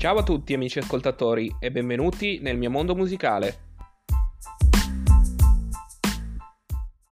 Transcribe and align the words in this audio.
Ciao 0.00 0.16
a 0.16 0.22
tutti 0.22 0.54
amici 0.54 0.78
ascoltatori 0.78 1.56
e 1.60 1.70
benvenuti 1.70 2.38
nel 2.40 2.56
mio 2.56 2.70
mondo 2.70 2.96
musicale. 2.96 3.54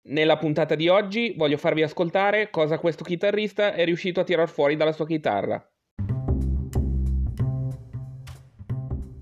Nella 0.04 0.38
puntata 0.38 0.74
di 0.74 0.88
oggi 0.88 1.34
voglio 1.36 1.58
farvi 1.58 1.82
ascoltare 1.82 2.48
cosa 2.48 2.78
questo 2.78 3.04
chitarrista 3.04 3.74
è 3.74 3.84
riuscito 3.84 4.20
a 4.20 4.24
tirar 4.24 4.48
fuori 4.48 4.76
dalla 4.76 4.92
sua 4.92 5.04
chitarra. 5.04 5.62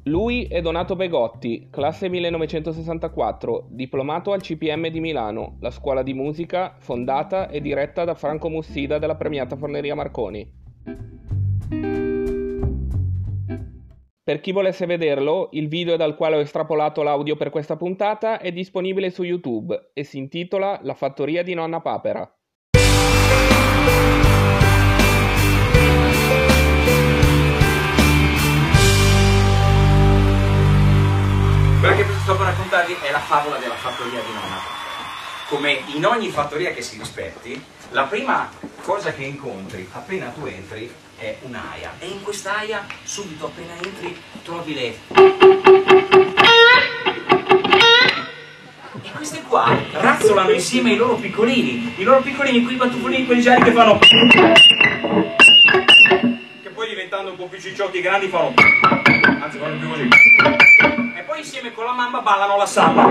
Lui 0.05 0.45
è 0.45 0.61
Donato 0.61 0.95
Begotti, 0.95 1.67
classe 1.69 2.09
1964, 2.09 3.67
diplomato 3.71 4.31
al 4.31 4.43
CPM 4.43 4.91
di 4.91 5.01
Milano, 5.01 5.57
la 5.59 5.73
scuola 5.73 6.05
di 6.05 6.15
musica 6.15 6.77
fondata 6.79 7.49
e 7.49 7.61
diretta 7.61 8.05
da 8.05 8.15
Franco 8.15 8.49
Mussida 8.49 8.99
della 8.99 9.17
premiata 9.17 9.57
Forneria 9.57 9.97
Marconi. 9.97 12.06
Per 14.27 14.41
chi 14.41 14.51
volesse 14.51 14.87
vederlo, 14.87 15.51
il 15.53 15.69
video 15.69 15.95
dal 15.95 16.17
quale 16.17 16.35
ho 16.35 16.41
estrapolato 16.41 17.05
l'audio 17.05 17.37
per 17.37 17.49
questa 17.51 17.77
puntata 17.77 18.41
è 18.41 18.51
disponibile 18.51 19.09
su 19.11 19.23
YouTube 19.23 19.91
e 19.93 20.03
si 20.03 20.19
intitola 20.19 20.81
La 20.83 20.95
fattoria 20.95 21.45
di 21.45 21.55
nonna 21.55 21.81
Papera. 21.81 22.29
Quella 31.79 31.95
che 31.95 32.05
sto 32.25 32.37
per 32.37 32.47
raccontarvi 32.47 32.95
è 33.07 33.13
la 33.13 33.21
favola 33.21 33.59
della 33.59 33.75
fattoria 33.75 34.19
di 34.19 34.33
nonna 34.33 34.57
Papera. 34.57 35.51
Come 35.51 35.79
in 35.95 36.05
ogni 36.05 36.31
fattoria 36.31 36.73
che 36.73 36.83
si 36.83 36.99
rispetti, 36.99 37.65
la 37.91 38.07
prima 38.07 38.51
cosa 38.83 39.13
che 39.13 39.23
incontri 39.23 39.89
appena 39.93 40.31
tu 40.31 40.47
entri 40.47 40.93
è 41.17 41.37
un'aia. 41.43 41.95
E 41.99 42.07
in 42.07 42.23
quest'aia 42.23 42.87
subito 43.03 43.47
appena 43.47 43.75
entri 43.83 44.17
trovi 44.43 44.75
le 44.75 44.99
e 49.03 49.11
queste 49.15 49.43
qua 49.43 49.77
razzolano 49.93 50.51
insieme 50.51 50.93
i 50.93 50.97
loro 50.97 51.15
piccolini. 51.15 51.95
I 51.97 52.03
loro 52.03 52.21
piccolini 52.21 52.63
quei 52.63 52.77
battufolini 52.77 53.25
quelli 53.25 53.41
gialli 53.41 53.65
che 53.65 53.73
fanno 53.73 53.99
che 56.63 56.69
poi 56.71 56.89
diventando 56.89 57.31
un 57.31 57.37
po' 57.37 57.47
più 57.47 57.59
cicciotti 57.59 58.01
grandi 58.01 58.29
fanno 58.29 58.53
anzi 59.41 59.59
fanno 59.59 59.79
più 59.79 59.89
così. 59.89 60.09
E 61.17 61.23
poi 61.23 61.39
insieme 61.39 61.73
con 61.73 61.85
la 61.87 61.93
mamma 61.93 62.21
ballano 62.21 62.59
la 62.59 62.67
samba 62.67 63.09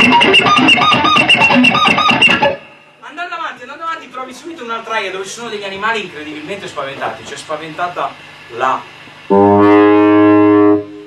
andando 3.02 3.36
avanti, 3.36 3.62
andando 3.62 3.84
avanti 3.84 4.05
trovi 4.16 4.34
subito 4.34 4.64
un'altra 4.64 4.94
aia 4.96 5.12
dove 5.12 5.26
ci 5.26 5.32
sono 5.32 5.50
degli 5.50 5.66
animali 5.66 6.04
incredibilmente 6.04 6.70
spaventati, 6.70 7.24
c'è 7.24 7.36
spaventata 7.36 8.14
la... 8.56 8.82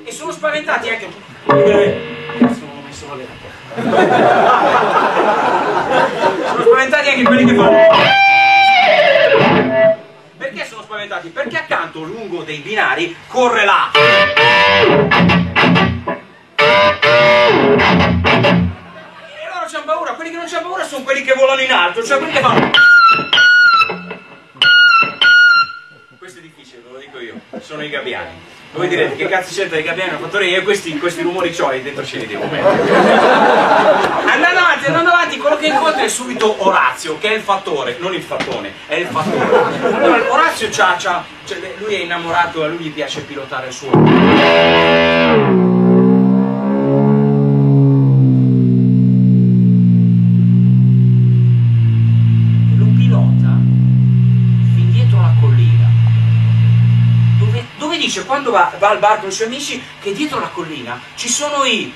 E 0.05 0.13
sono 0.13 0.31
spaventati 0.31 0.91
anche... 0.91 1.09
Cazzo, 1.47 2.67
non 2.67 2.77
ho 2.77 2.83
messo 2.85 3.07
la 3.09 3.17
Sono 6.49 6.65
spaventati 6.65 7.09
anche 7.09 7.23
quelli 7.23 7.47
che 7.47 7.55
fanno... 7.55 7.79
Perché 10.37 10.67
sono 10.67 10.83
spaventati? 10.83 11.31
Perché 11.31 11.57
accanto, 11.57 12.03
lungo 12.03 12.43
dei 12.43 12.59
binari, 12.59 13.17
corre 13.27 13.65
la... 13.65 13.91
E 13.95 13.97
loro 19.51 19.65
c'hanno 19.67 19.85
paura, 19.87 20.13
quelli 20.13 20.31
che 20.31 20.37
non 20.37 20.45
c'hanno 20.47 20.69
paura 20.69 20.85
sono 20.85 21.05
quelli 21.05 21.23
che 21.23 21.33
volano 21.33 21.63
in 21.63 21.73
alto, 21.73 22.05
cioè 22.05 22.19
quelli 22.19 22.35
che 22.35 22.41
fanno... 22.41 22.97
Questo 26.29 26.45
è 26.45 26.51
difficile, 26.55 26.83
ve 26.87 26.93
lo 26.93 26.99
dico 26.99 27.19
io, 27.21 27.41
sono 27.63 27.83
i 27.83 27.89
gabbiani. 27.89 28.29
Voi 28.75 28.87
direte 28.87 29.17
che 29.17 29.29
cazzo 29.29 29.55
c'entra 29.55 29.79
i 29.79 29.83
gabbiani 29.83 30.11
nella 30.11 30.23
fattoria? 30.23 30.59
Io 30.59 30.63
questi, 30.63 30.99
questi 30.99 31.23
rumori 31.23 31.57
c'ho 31.57 31.71
e 31.71 31.81
dentro 31.81 32.05
ce 32.05 32.19
li 32.19 32.27
devo 32.27 32.45
mettere. 32.45 32.83
Andando 34.27 34.59
avanti, 34.59 34.87
andando 34.89 35.09
avanti, 35.09 35.39
quello 35.39 35.57
che 35.57 35.69
incontri 35.69 36.05
è 36.05 36.09
subito 36.09 36.67
Orazio, 36.67 37.17
che 37.17 37.31
è 37.31 37.33
il 37.33 37.41
fattore, 37.41 37.97
non 37.99 38.13
il 38.13 38.21
fattone, 38.21 38.73
è 38.89 38.97
il 38.97 39.07
fattore. 39.07 39.81
Allora, 39.81 40.31
Orazio 40.31 40.69
c'ha, 40.71 40.97
c'ha, 40.99 41.25
cioè, 41.47 41.63
lui 41.79 41.95
è 41.95 42.01
innamorato, 42.01 42.63
a 42.63 42.67
lui 42.67 42.81
gli 42.81 42.93
piace 42.93 43.23
pilotare 43.23 43.69
il 43.69 43.73
suo. 43.73 45.77
Dove 57.99 58.11
dice 58.11 58.25
quando 58.27 58.53
va, 58.53 58.71
va 58.79 58.91
al 58.91 58.99
bar 59.01 59.19
con 59.19 59.29
i 59.29 59.33
suoi 59.33 59.49
amici 59.49 59.83
che 60.01 60.13
dietro 60.13 60.39
la 60.39 60.47
collina 60.47 61.01
ci 61.17 61.29
sono 61.29 61.65
i. 61.65 61.93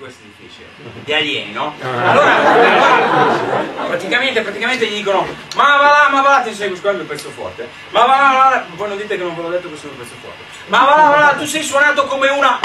Questo 0.00 0.22
è 0.24 0.26
difficile. 0.36 0.66
Gli 1.04 1.12
alieni, 1.12 1.52
no? 1.52 1.74
Allora, 1.80 2.40
praticamente, 3.86 4.40
praticamente 4.40 4.86
gli 4.86 4.96
dicono: 4.96 5.24
Ma 5.54 5.76
va 5.76 5.90
là, 5.90 6.08
ma 6.10 6.22
va 6.22 6.30
là, 6.30 6.40
ti 6.40 6.52
segui, 6.52 6.80
questo 6.80 6.98
è 6.98 7.00
un 7.00 7.06
pezzo 7.06 7.30
forte. 7.30 7.68
Ma 7.90 8.00
va 8.00 8.16
là, 8.16 8.32
là, 8.50 8.64
poi 8.74 8.88
non 8.88 8.96
dite 8.96 9.16
che 9.16 9.22
non 9.22 9.36
ve 9.36 9.42
l'ho 9.42 9.50
detto 9.50 9.68
questo 9.68 9.86
è 9.86 9.90
un 9.90 9.98
pezzo 9.98 10.14
forte. 10.20 10.42
Ma 10.66 10.84
va 10.84 10.96
là, 10.96 11.08
va 11.08 11.20
là, 11.20 11.34
tu 11.38 11.44
sei 11.44 11.62
suonato 11.62 12.06
come 12.06 12.28
una. 12.30 12.58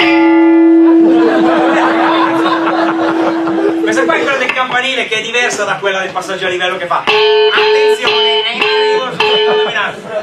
Questa 3.82 4.02
qua 4.02 4.14
è 4.14 4.22
quella 4.22 4.38
del 4.38 4.52
campanile 4.52 5.06
che 5.06 5.18
è 5.18 5.22
diversa 5.22 5.62
da 5.62 5.76
quella 5.76 6.00
del 6.00 6.10
passaggio 6.10 6.46
a 6.46 6.48
livello 6.48 6.76
che 6.76 6.86
fa. 6.86 7.04
Attenzione, 7.04 8.87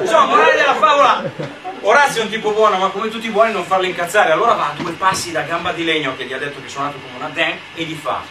Insomma, 0.02 0.26
morale 0.26 0.56
della 0.56 0.76
favola. 0.76 1.24
Orazio 1.82 2.22
è 2.22 2.24
un 2.26 2.32
tipo 2.32 2.52
buono, 2.52 2.78
ma 2.78 2.90
come 2.90 3.10
tutti 3.10 3.28
i 3.28 3.30
buoni 3.30 3.52
non 3.52 3.64
farlo 3.64 3.86
incazzare. 3.86 4.32
Allora 4.32 4.54
va 4.54 4.72
a 4.72 4.74
due 4.76 4.92
passi 4.94 5.32
da 5.32 5.42
gamba 5.42 5.72
di 5.72 5.84
legno 5.84 6.16
che 6.16 6.26
gli 6.26 6.34
ha 6.34 6.38
detto 6.38 6.62
che 6.62 6.68
suonato 6.68 6.98
come 7.00 7.16
una 7.18 7.30
den 7.34 7.58
e 7.76 7.84
gli 7.84 7.94
fa. 7.96 8.22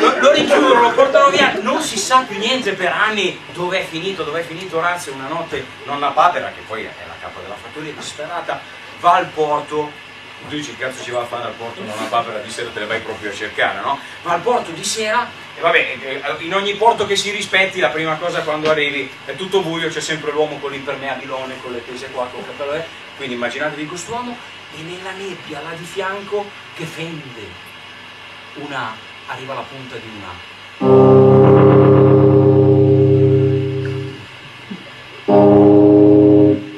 Lo, 0.00 0.14
lo 0.20 0.82
lo 0.82 0.90
portano 0.90 1.30
via, 1.30 1.54
non 1.62 1.80
si 1.80 1.96
sa 1.96 2.24
più 2.26 2.38
niente 2.38 2.72
per 2.72 2.92
anni 2.92 3.38
dove 3.52 3.80
è 3.80 3.84
finito, 3.84 4.22
dove 4.22 4.40
è 4.40 4.44
finito 4.44 4.76
Orazio. 4.76 5.14
Una 5.14 5.28
notte 5.28 5.64
nonna 5.84 6.08
Papera, 6.08 6.48
che 6.48 6.62
poi 6.66 6.82
è 6.82 6.90
la 7.06 7.14
capa 7.20 7.40
della 7.40 7.56
fattoria, 7.60 7.92
disperata, 7.92 8.60
va 9.00 9.14
al 9.14 9.26
porto. 9.26 10.02
Tu 10.48 10.56
dici 10.56 10.76
che 10.76 10.84
cazzo 10.84 11.02
ci 11.02 11.10
va 11.10 11.22
a 11.22 11.24
fare 11.24 11.44
al 11.44 11.52
porto 11.52 11.82
nonna 11.82 12.06
Papera 12.08 12.38
di 12.38 12.50
sera 12.50 12.70
te 12.70 12.80
le 12.80 12.86
vai 12.86 13.00
proprio 13.00 13.30
a 13.30 13.34
cercare, 13.34 13.80
no? 13.80 13.98
Va 14.22 14.32
al 14.32 14.40
porto 14.40 14.70
di 14.72 14.84
sera 14.84 15.30
e 15.56 15.60
vabbè, 15.60 16.36
in 16.40 16.54
ogni 16.54 16.74
porto 16.74 17.06
che 17.06 17.16
si 17.16 17.30
rispetti 17.30 17.78
la 17.78 17.88
prima 17.88 18.16
cosa 18.16 18.42
quando 18.42 18.70
arrivi 18.70 19.10
è 19.24 19.36
tutto 19.36 19.62
buio, 19.62 19.88
c'è 19.88 20.00
sempre 20.00 20.32
l'uomo 20.32 20.58
con 20.58 20.72
l'impermeabilone, 20.72 21.60
con 21.62 21.72
le 21.72 21.84
tese 21.84 22.10
qua, 22.10 22.26
con 22.26 22.40
il 22.40 22.46
cappello, 22.46 22.74
eh. 22.74 22.84
quindi 23.16 23.34
immaginatevi 23.34 23.86
quest'uomo 23.86 24.36
e 24.76 24.82
nella 24.82 25.12
nebbia 25.12 25.60
là 25.60 25.70
di 25.76 25.84
fianco 25.84 26.50
che 26.74 26.84
fende 26.84 27.46
una, 28.54 28.96
arriva 29.26 29.52
alla 29.52 29.62
punta 29.62 29.96
di 29.96 30.10
una 30.16 30.52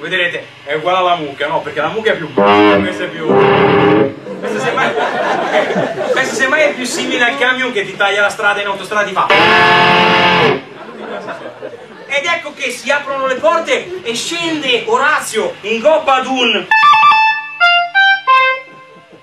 Vedrete, 0.01 0.47
è 0.67 0.75
uguale 0.75 0.99
alla 0.99 1.15
mucca, 1.15 1.47
no? 1.47 1.61
Perché 1.61 1.81
la 1.81 1.89
mucca 1.89 2.13
è 2.13 2.17
più 2.17 2.33
questa 2.35 3.05
è 3.05 3.09
più. 3.09 3.27
Questa 4.39 4.59
semmai, 4.59 4.93
questa 6.11 6.35
semmai 6.35 6.63
è 6.63 6.75
più 6.75 6.85
simile 6.85 7.25
al 7.25 7.39
camion 7.39 7.73
che 7.73 7.87
ti 7.87 7.97
taglia 7.97 8.21
la 8.21 8.29
strada 8.29 8.61
in 8.61 8.67
autostrada 8.67 9.07
ti 9.07 9.13
fa. 9.13 9.29
Ed 12.09 12.25
ecco 12.25 12.53
che 12.55 12.71
si 12.71 12.91
aprono 12.91 13.27
le 13.27 13.37
porte 13.37 14.03
e 14.03 14.15
scende 14.15 14.85
Orazio 14.87 15.55
in 15.63 15.81
gobba 15.81 16.17
ad 16.17 16.27
un 16.27 16.67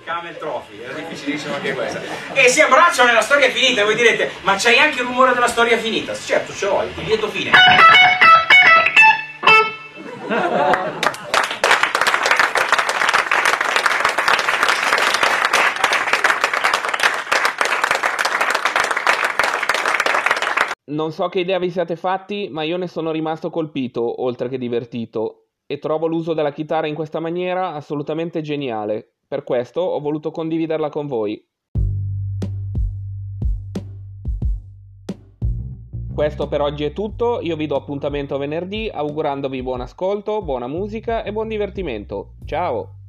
Camel 0.05 0.37
Trophy, 0.37 0.81
era 0.81 0.93
difficilissima 0.93 1.55
anche 1.55 1.73
questa. 1.73 2.01
E 2.33 2.47
si 2.47 2.61
abbracciano 2.61 3.09
e 3.09 3.13
la 3.13 3.21
storia 3.21 3.47
è 3.47 3.51
finita. 3.51 3.81
E 3.81 3.83
voi 3.83 3.95
direte, 3.95 4.31
ma 4.41 4.55
c'hai 4.57 4.79
anche 4.79 5.01
il 5.01 5.05
rumore 5.05 5.33
della 5.33 5.47
storia 5.47 5.77
finita? 5.77 6.13
Certo, 6.15 6.53
ce 6.53 6.65
l'ho, 6.65 6.83
il 6.83 7.05
lieto 7.05 7.29
fine. 7.29 7.51
Non 20.93 21.11
so 21.11 21.27
che 21.27 21.39
idea 21.39 21.57
vi 21.57 21.71
siate 21.71 21.95
fatti, 21.95 22.49
ma 22.51 22.61
io 22.61 22.77
ne 22.77 22.85
sono 22.85 23.09
rimasto 23.09 23.49
colpito, 23.49 24.21
oltre 24.21 24.47
che 24.47 24.59
divertito, 24.59 25.47
e 25.65 25.79
trovo 25.79 26.05
l'uso 26.05 26.35
della 26.35 26.51
chitarra 26.51 26.85
in 26.85 26.93
questa 26.93 27.19
maniera 27.19 27.73
assolutamente 27.73 28.41
geniale. 28.41 29.15
Per 29.27 29.43
questo 29.43 29.81
ho 29.81 29.99
voluto 29.99 30.29
condividerla 30.29 30.89
con 30.89 31.07
voi. 31.07 31.43
Questo 36.13 36.47
per 36.47 36.61
oggi 36.61 36.83
è 36.83 36.93
tutto, 36.93 37.39
io 37.41 37.55
vi 37.55 37.65
do 37.65 37.75
appuntamento 37.75 38.37
venerdì 38.37 38.87
augurandovi 38.87 39.63
buon 39.63 39.81
ascolto, 39.81 40.43
buona 40.43 40.67
musica 40.67 41.23
e 41.23 41.31
buon 41.31 41.47
divertimento. 41.47 42.35
Ciao! 42.45 43.02